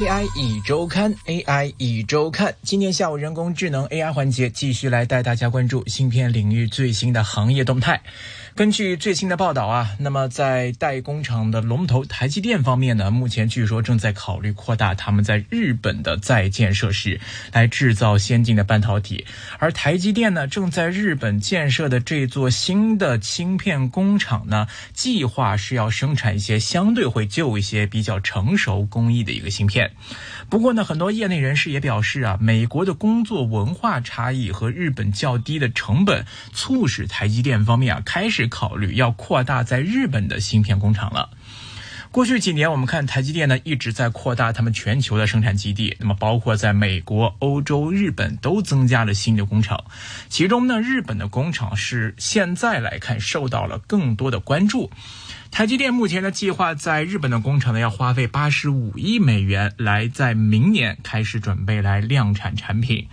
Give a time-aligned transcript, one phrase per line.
[0.00, 8.00] AI 一周刊，AI 一周刊，今天下午人工智能 AI 环节继续来带大家关注芯片领域最新的行业动态。
[8.54, 17.20] 根据最新的报道啊，那么在代工厂的龙头台积电方面呢，目前据说正在考虑扩大他们在日本的在建设施，
[17.52, 19.26] 来制造先进的半导体。
[19.58, 29.89] 而台积电呢，正在日本建设的这座新的芯片工厂呢，计划是要生产一些相对会旧一些、比较成熟工艺的一个芯片。
[30.48, 41.30] 不过呢，很多业内人士也表示啊，美国的工作文化差异和日本较低的成本，促使台积电方面啊开始考虑要扩大在日本的芯片工厂了。
[42.12, 49.84] 过去几年，我们看台积电呢一直在扩大他们全球的生产基地，那么包括在美国、欧洲、日本都增加了新的工厂。
[50.28, 54.90] 其中呢，日本的工厂是现在来看受到了更多的关注。
[55.50, 63.08] 台积电目前的计划在日本的工厂呢，要花费八十五亿美元，来在明年开始准备来量产产品。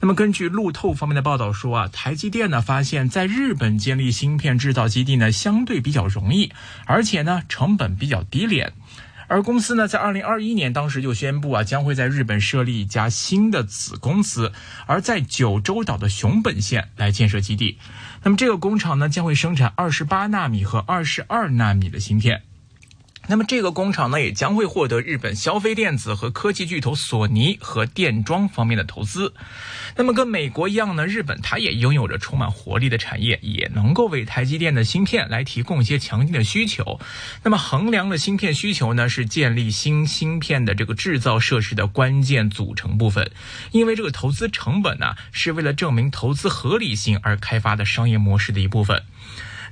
[0.00, 6.52] 那么根据路透方面的报道说啊，台积电呢发现，在日本建立芯片制造基地呢，相对比较容易，
[6.84, 8.72] 而且呢成本比较低廉。
[9.28, 14.52] 而公司呢，在二零二一年当时就宣布啊，将会在日本设立一家新的子公司，
[14.86, 17.78] 而在九州岛的熊本县来建设基地。
[18.22, 22.42] 那么这个工厂呢，将会生产二十八纳米和二十二纳米的芯片。
[23.28, 29.34] 那么这个工厂呢，也将会获得日本消费电子和科技巨头索尼和电装方面的投资。
[29.96, 37.00] 那么跟美国一样呢，日本它也拥有着充满活力的产业，也能够为台积电的芯片来提供一些强劲的需求。
[37.42, 43.30] 那么衡量了芯片需求呢，是建立新芯片的这个制造设施的关键组成部分。
[43.72, 49.02] 因为这个投资成本呢，是为了证明投资合理性而开发的商业模式的一部分。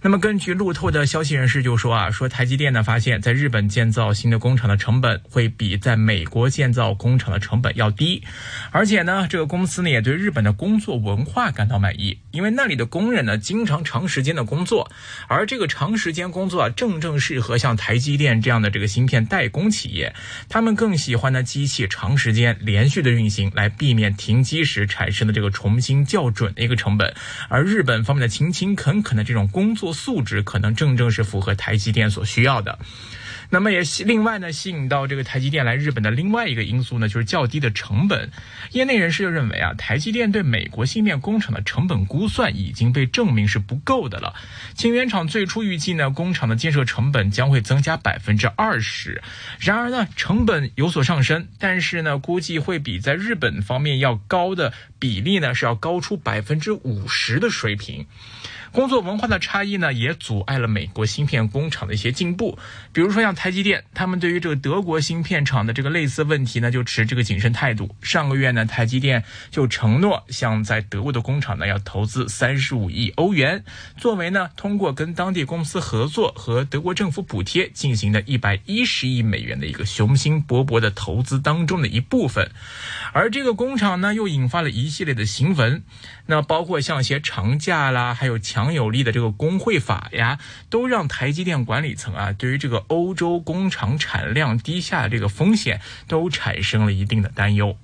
[0.05, 8.23] 那么，根据路透的消息人士就说啊，说台积电呢发现，在日本建造新的工厂的成本会比在美国建造工厂的成本要低，
[8.71, 14.93] 而且呢，这个公司呢也对日本的工作文化感到满意，因为那里的工人呢经常长时间的工作，
[15.27, 20.15] 而这个长时间工作啊，正正适合像台积电这样的这个芯片代工企业，
[20.51, 27.15] 他们更喜欢呢机器长时间连续的运行，来避免停机时产生的这个重新校准的一个成本，
[27.49, 29.94] 而日本方面的勤勤恳恳的这种工作。
[29.95, 32.79] 素质可能正正是符合台积电所需要的，
[33.51, 38.31] 那么也另外呢，吸引到这个台积电来日本的另外一个因素呢，就是较低的成本。
[38.73, 44.35] 业内人士就认为啊，台积电对美国芯片工厂的成本估算已经被证明是不够的了。
[44.75, 49.23] 晶圆厂最初预计呢，工厂的建设成本将会增加百分之二十，
[49.61, 58.07] 然而呢，成本有所上升，但是呢，估计会比在日本方面要高的比例呢，是要高出百分之五十的水平。
[58.75, 62.59] 工作文化的差异呢，也阻碍了美国芯片工厂的一些进步。
[62.93, 67.95] 比如说像台积电，他们对于这个德国芯片厂的这个类似问题呢，就持这个谨慎态度。
[68.03, 73.65] 上个月呢，台积电就承诺向在德国的工厂呢要投资三十五亿欧元，
[73.97, 82.51] 作为呢通过跟当地公司合作和德国政府补贴进行的一百一十亿美元的一个雄心勃勃的投资当中的一部分。
[83.13, 85.85] 而这个工厂呢，又引发了一系列的新闻，
[86.27, 90.39] 那包括像一些长假啦，还有强强有力的这个工会法呀，
[90.71, 97.77] 都让台积电管理层啊，对于这个欧洲工厂产量低下的这个风险，都产生了一定的担忧。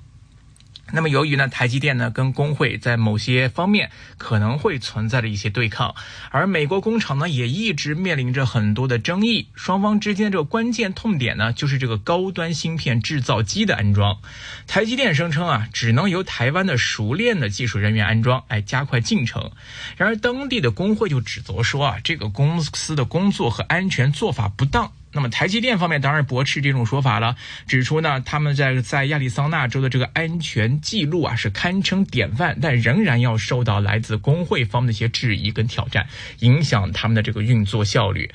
[0.93, 5.95] 那么，由于呢，台积电呢跟工会在某些方面可能会存在着一些对抗，
[6.31, 14.19] 而美国工厂呢也一直面临着很多的争议，双方之间这个关键痛点呢就是这个高端芯片制造机的安装。
[14.67, 19.53] 台积电声称啊，只能由台湾的熟练的技术人员安装，来加快进程。
[19.97, 24.93] 然而，当地的工会就指责说啊，这个公司的工作和安全做法不当。
[25.13, 36.07] 那么台积电方面当然驳斥这种说法了，指出呢他们在在亚利桑那州的这个安全记录啊是堪称典范，但仍然要受到来自工会方的一些质疑跟挑战，
[36.41, 38.31] 影响他们的这个运作效率。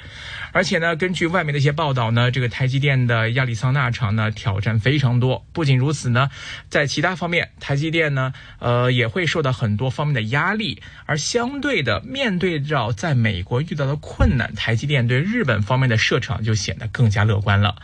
[0.56, 5.46] 而且呢，根据外面的一些报道呢，这个台积电的亚利桑那厂呢挑战非常多。
[5.52, 6.30] 不仅如此呢，
[6.70, 10.82] 在其他方面，台积电呢，呃，也会受到很多方面的压力。
[11.06, 17.76] 而相对的，面对着在美国遇到的困难，台积电对日本方面的设厂就显得更加乐观了。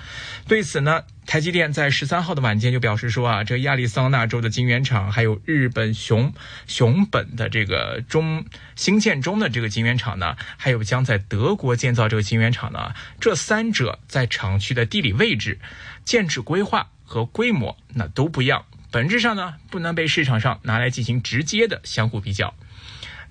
[0.48, 1.04] 对此呢。
[1.26, 6.34] 台积电在十三号的晚间就表示说啊，这亚利桑那州的晶圆厂，还有日本熊
[6.68, 8.44] 熊本的这个中
[8.76, 15.60] 新建中的这个晶圆厂呢，还有将在德国建造这个晶圆厂呢，这三者在厂区的地理位置、
[16.04, 22.54] 建制规划和规模那都不一样，本质上呢不能被市场上拿来进行直接的相互比较。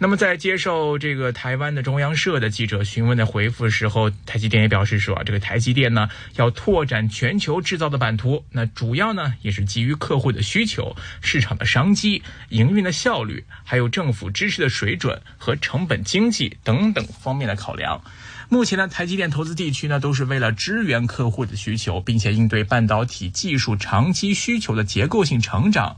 [0.02, 18.03] 那么在接受这个台湾的中央社的记者询问的回复时候，台积电也表示说啊，这个台积电呢要拓展全球制造的版图，那主要呢也是基于客户的需求、市场的商机、营运的效率，还有政府支持的水准和成本经济等等方面的考量。
[18.49, 25.96] 目前呢，台积电投资地区呢，都是为了支援客户的需求，并且应对半导体技术长期需求的结构性成长。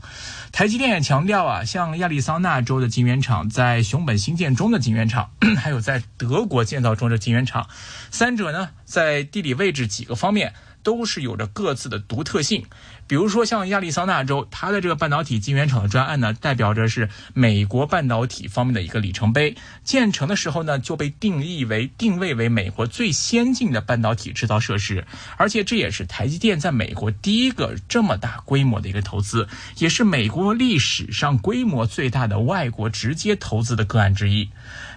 [0.51, 7.69] 台积电也强调啊，像亚利桑那州的晶圆厂，在熊本新建中的晶圆厂， 还有在德国建造中的晶圆厂，
[8.09, 10.55] 三者呢，在地理位置几个方面。
[10.83, 12.65] 都是有着各自的独特性，
[13.07, 19.55] 比如说像亚利桑那州，它的这个半导体晶圆厂的专案呢，代表着是美国半导体方面的一个里程碑。
[19.83, 25.05] 建成的时候呢，就被定义为定位为美国最先进的半导体制造设施，
[25.37, 29.47] 而且这也是台积电在美国第一个这么大规模的一个投资，
[29.77, 34.49] 也是美国历史上规模最大的外国直接投资的个案之一。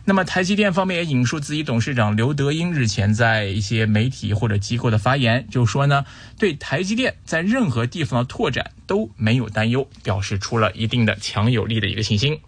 [0.09, 6.07] 那么，台积电方面也引述自己董事长刘德英日前在一些媒体或者机构的发言，就说呢，
[6.39, 12.39] 对台积电在任何地方的拓展都没有担忧，表示出了一定的强有力的一个信心。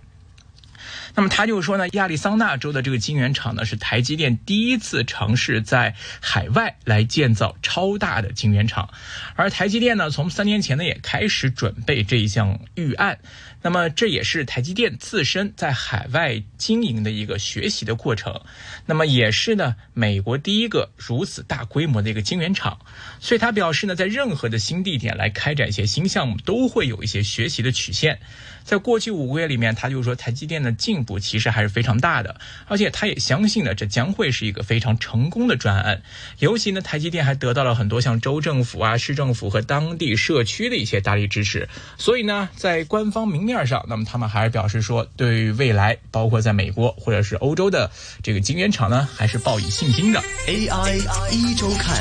[1.16, 8.88] 那么他就说呢，亚利桑那州的这个晶圆厂呢，是台积电第一次尝试在海外来建造超大的晶圆厂，
[9.34, 13.18] 而台积电呢，从三年前呢也开始准备这一项预案。
[13.62, 18.40] 那么这也是台积电自身在海外经营的一个学习的过程，
[18.86, 22.78] 那么也是呢美国第一个如此大规模的一个晶圆厂，
[23.20, 28.20] 所以他表示呢，在任何的新地点来开展一些新项目，都会有一些学习的曲线。
[28.64, 36.02] 在过去五个月里面，他就说台积电的进步其实还是非常大的，而且他也相信呢，这将会是一个非常成功的专案。
[36.38, 41.66] 尤其呢，台积电还得到了很多像州政府啊、市政府和当地社区的一些大力支持，
[41.96, 47.90] 所以呢，在官方明面上，那么他们还是表示说，对于未来，包括在美国或者是欧洲的
[48.22, 50.22] 这个晶圆厂呢，还是抱以信心的。
[50.46, 50.98] AI
[51.30, 51.96] 一周看。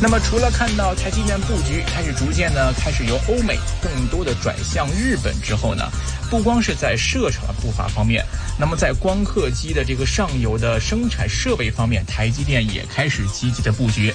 [0.00, 5.90] 那么，除了看到台积电布局开始逐渐呢，开始由欧美更多的转向日本之后呢，
[6.30, 8.24] 不光是在设厂的步伐方面，
[8.58, 14.12] 那么在光刻机的这个上游的生产设备方面，台积电也开始积极的布局。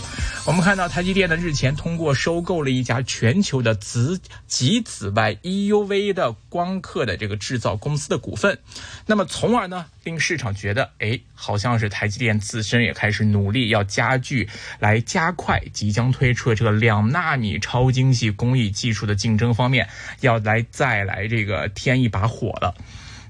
[0.47, 8.57] 我们看到台积电呢日前通过收购了一家全球的紫极紫外 EUV 的光刻的这个制造公司的股份，
[9.05, 14.49] 那么从而呢令市场觉得，哎，好像是台积电自身也开始努力要加剧
[14.79, 15.61] 来加快。
[15.71, 19.87] 即将推出的这个两纳米超精细工艺技术的竞争方面，
[20.21, 22.73] 要来再来这个添一把火了。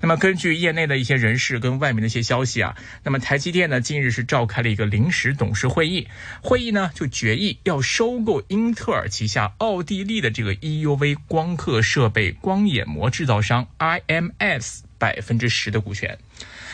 [0.02, 6.08] 那么根据业内的一些人士跟外面的一些消息啊，那么台积电呢近日是召开了一个临时董事会议，
[6.42, 16.18] 会议呢就决议要收购英特尔旗下奥地利的这个 EUV 光刻设备光眼膜制造商 IMS 百分之十的股权。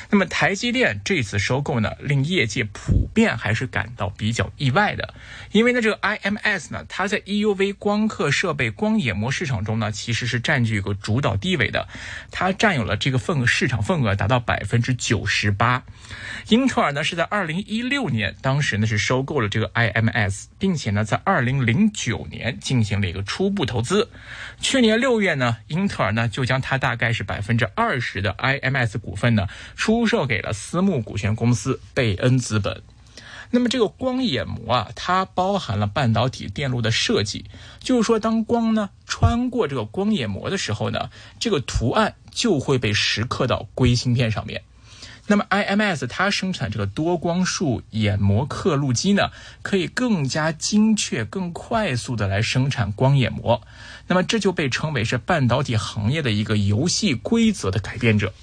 [0.09, 5.13] 那么台积电这次收购呢，令业界普遍还是感到比较意外的，
[5.51, 11.87] 因为呢，这个 IMS 呢，它在 EUV 光刻设备光眼膜市场中呢，其实是占据一个主导地位的，
[12.31, 15.83] 它占有了这个份额市场份额达到百分之九十八。
[16.49, 24.09] 英特尔呢是在二零一六年，当时呢是收购了这个 IMS，并且呢在二零零九年进行了一个初步投资。
[24.59, 32.81] 去年六月呢，英特尔呢就将它大概是百分之二十的 IMS 股份呢出售给了私募股权公司贝恩资本。
[33.49, 37.45] 那么这个光眼膜啊，它包含了半导体电路的设计，
[37.79, 41.09] 就是说当光呢穿过这个光眼膜的时候呢，
[41.39, 44.63] 这个图案就会被蚀刻到硅芯片上面。
[45.29, 49.29] 那么，IMS 它生产这个多光束眼膜刻录机呢，
[49.61, 53.61] 可以更加精确、更快速的来生产光眼膜。
[54.07, 58.33] 那么，这就被称为是半导体行业的一个游戏规则的改变者。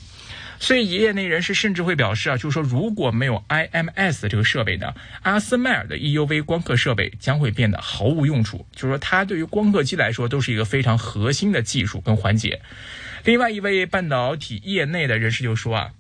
[0.61, 8.67] 所以，业内人士甚至会表示啊，就是说，如果没有 IMS 这个设备呢，阿斯麦尔的 EUV 光刻设备将会变得毫无用处。
[8.73, 12.61] 就是说，它对于光刻机来说都是一个非常核心的技术跟环节。
[13.25, 15.91] 另外一位半导体业内的人士就说啊。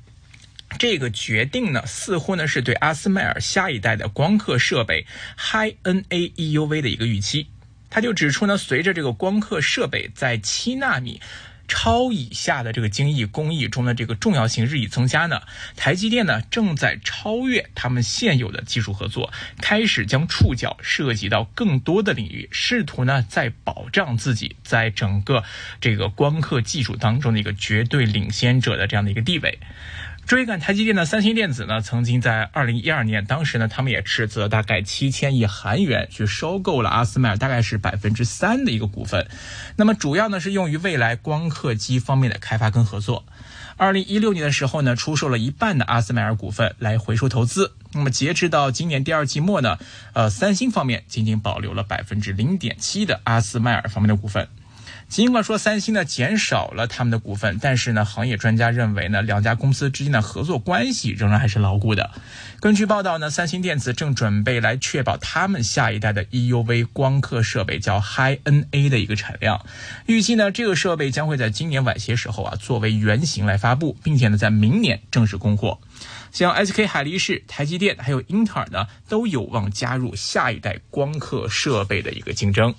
[0.78, 7.46] 这个决定呢，似乎呢是对阿斯麦尔下一代的光刻设备 High NA EUV 的一个预期。
[7.90, 11.20] 他就指出呢，随着这个光刻设备在七纳米
[11.66, 15.42] 超以下的这个精益工艺中的这个重要性日益增加呢，
[15.76, 25.42] 台积电呢正在超越他们现有的技术合作，开始将触角涉及到更多的领域，试图呢在保障自己在整个
[25.80, 29.58] 这个光刻技术当中的一个绝对领先者的这样的一个地位。
[30.26, 39.28] 追赶台积电的三星电子呢，曾经在二零一二年，当时呢，他们也斥资了大概七千亿韩元去收购了阿斯麦尔，大概是百分之三的一个股份。
[39.76, 43.26] 那么主要呢是用于未来光刻机方面的开发跟合作。
[43.76, 47.74] 二零一六年的时候呢，出售了一半的阿斯麦尔股份来回收投资。
[47.92, 49.78] 那么截止到今年第二季末呢，
[50.14, 54.48] 呃，三星方面仅仅保留了百分之零点七的阿斯麦尔方面的股份。
[55.08, 62.10] 尽管说三星呢减少了他们的股份，但是呢，行业专家认为呢，两家公司之间的合作关系仍然还是牢固的。
[62.60, 69.64] 根据报道呢，三星电子正准备来确保他们下一代的 EUV 光刻设备叫 HiNA 的一个产量。
[70.06, 75.78] 预计呢，这个设备将会在今年晚些时候啊作为原型来发布，并且呢，在明年正式供货。
[76.32, 82.74] 像 SK 海力士、台积电还有英特尔呢，都有望加入下一代光刻设备的一个竞争。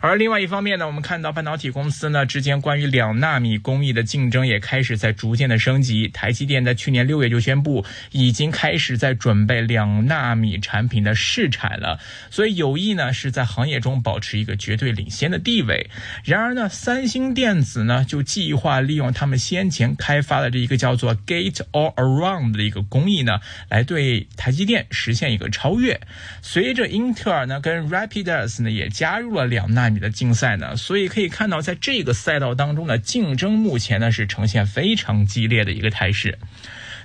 [0.00, 6.08] 而另外一方面呢，我们看到半导体公司呢之间关于两纳米工艺的竞争也开始在逐渐的升级。
[6.08, 11.98] 台积电在去年六月就宣布，已经开始在准备两纳米产品的试产了，
[12.30, 15.88] 所以有意呢是在行业中保持一个绝对领先的地位。
[16.24, 25.98] 然而呢，三星电子呢就计划利用他们先前开发的这一个叫做 Gate All Around 的一个工艺呢，来对台积电实现一个超越。
[26.42, 29.93] 随着英特尔呢跟 Rapidus 呢也加入了两纳米。
[30.00, 36.38] 的竞赛呢，所以可以看到，在这个赛道当中呢竞争目前呢是呈现非常激烈的一个态势。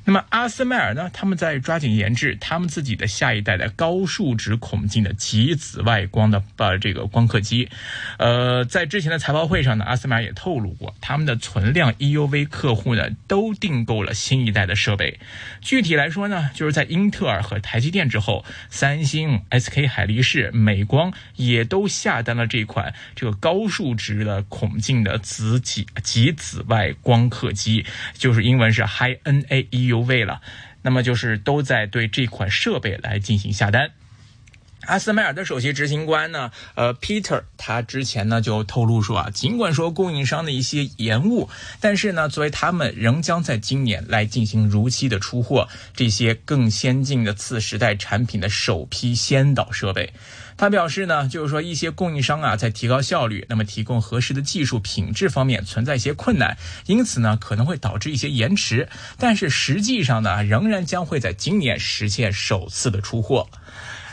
[0.05, 1.09] 那么阿斯麦尔呢？
[1.13, 7.69] 他们在抓紧研制他们自己的下一代的高数值孔径的极紫外光的呃这个光刻机。
[8.17, 15.19] 呃，在之前的财报会上呢，阿斯麦尔也透露过，他们的存量 EUV 客户呢都订购了新一代的设备。
[15.61, 29.88] 具体来说呢，就是在英特尔和台积电之后，三星、SK 海力士、美光也都下单了这款这个高数值的孔径的紫极极紫外光刻机，就是英文是 High NA E。
[29.89, 30.41] 优惠了，
[30.84, 33.91] 那么就是都在对这款设备来进行下单。
[34.89, 41.48] 阿斯麦尔的首席执行官呢，呃，Peter，他之前呢就透露说啊，尽管说供应商的一些延误，
[41.79, 50.12] 但是呢，作为他们仍将在今年来进行如期的出货这些更先进的次时代产品的首批先导设备。
[50.58, 58.89] 他表示呢，就是说一些供应商啊，在提高效率，那么提供合适的技术品质方面存在一些困难，因此呢，可能会导致一些延迟。
[59.19, 63.48] 但是实际上呢，仍然将会在今年实现首次的出货。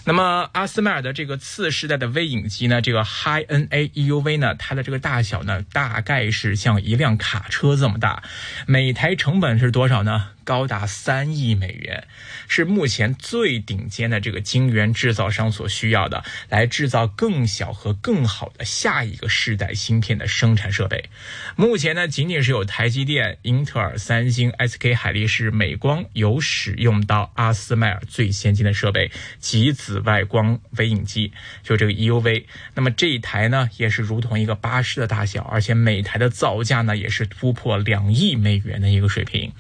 [0.08, 8.22] 那么阿斯麦尔的这个次世代的微影机呢，这个 High NA EUV 呢，它的这个大小呢，大概是像一辆卡车这么大，
[8.68, 10.28] 每台成本是多少呢？
[10.46, 12.06] 高达三亿美元，
[12.46, 21.10] 是目前最顶尖的这个晶圆制造商所需要的，来制造更小和更好的下一个世代芯片的生产设备。
[21.56, 29.10] 目前呢，仅仅是有台积电、英特尔、三星、SK 海力士、美光有使用到阿斯麦尔最先进的设备——
[29.40, 31.32] 极紫外光微影机，
[31.64, 32.44] 就这个 EUV。
[32.74, 39.52] 那么这一台呢，也是如同一个巴士的大小，而且每台的造价呢，也是突破两亿美元的一个水平。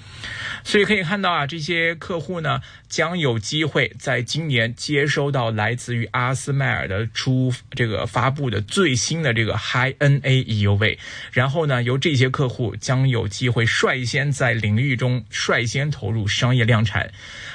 [0.84, 10.98] 可以看到啊，这些客户呢将有机会在今年接收到来自于阿斯麦尔的出这个发布的最新的这个 High NA EUV，
[11.32, 17.10] 然后呢，由这些客户将有机会率先在领域中率先投入商业量产，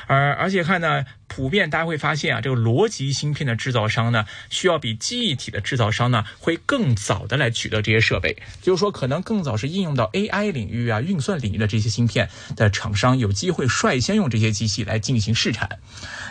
[0.07, 1.05] 而而且看呢。
[1.33, 8.35] 普遍大家会发现啊，这个逻辑芯片的制造商呢，需要比记忆体的制造商呢，会更早的来取得这些设备。
[8.61, 15.79] 就是说，可能更早是应用到 AI 领域啊、运算领域的这些芯片的厂商，有机会率先用这些机器来进行试产。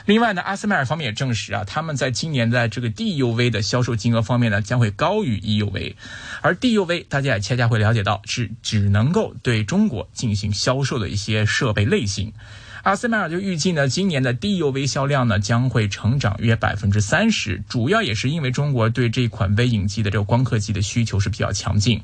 [0.04, 5.94] 另外呢，阿斯麦尔方面也证实啊，他们在今年在这个 DUV 的销售金额方面呢，将会高于 EUV。
[6.42, 12.34] 而 DUV 大家也恰恰会了解到，是只能够对中国进行销售的一些设备类型。
[12.82, 22.00] 阿斯麦尔就预计呢，今年的 DUV 销量呢将会成长约百分之三十，主要也是因为中国对这款微影机的这个光刻机的需求是比较强劲，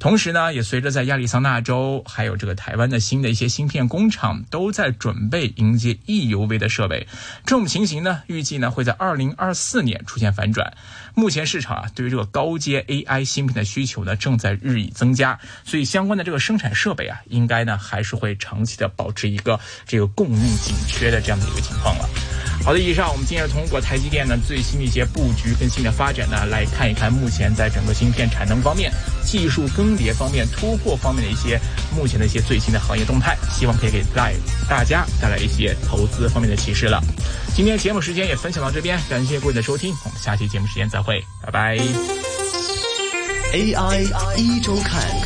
[0.00, 7.06] 同时呢，也随着在亚利桑那州还有这个台湾的新的一些芯片工厂都在准备迎接 EUV 的设备，
[7.44, 10.72] 这种情形呢，预计呢会在二零二四年出现反转。
[11.16, 20.06] 目前市场啊，对于这个高阶 AI 芯片的需求呢正在日益增加，所以相关的这个生产设备啊，应该呢还是会长期的保持一个这个。
[20.16, 22.08] 供应紧缺的这样的一个情况了。
[22.66, 28.90] 好的，以上我们今日通过台积电呢最新的一些布局跟新的发展呢，来看一看目前在整个芯片产能方面、
[29.24, 31.60] 技术更迭方面、突破方面的一些
[31.94, 34.34] 目前的一些最新的行业动态，希望可以给带
[34.68, 37.00] 大家带来一些投资方面的启示了。
[37.54, 41.78] 今天节目时间也分享到这边，感谢各位的收听，我们下期节目时间再会，拜拜。
[43.54, 45.25] AI 一周看。